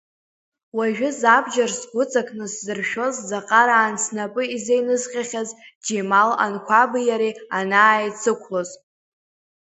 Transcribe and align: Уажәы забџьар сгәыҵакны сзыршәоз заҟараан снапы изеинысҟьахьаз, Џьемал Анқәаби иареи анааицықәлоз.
Уажәы 0.77 1.09
забџьар 1.19 1.71
сгәыҵакны 1.79 2.45
сзыршәоз 2.53 3.15
заҟараан 3.29 3.95
снапы 4.03 4.43
изеинысҟьахьаз, 4.55 5.49
Џьемал 5.85 6.29
Анқәаби 6.45 7.03
иареи 7.09 7.33
анааицықәлоз. 7.57 8.69